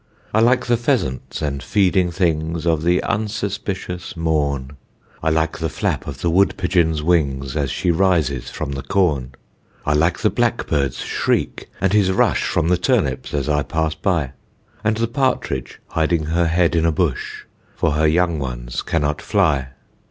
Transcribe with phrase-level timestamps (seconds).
[0.33, 4.71] I like the pheasants and feeding things Of the unsuspicious morn;
[5.21, 9.33] I like the flap of the wood pigeon's wings As she rises from the corn.
[9.85, 14.31] I like the blackbird's shriek, and his rush From the turnips as I pass by,
[14.83, 17.43] And the partridge hiding her head in a bush,
[17.75, 19.67] For her young ones cannot fly.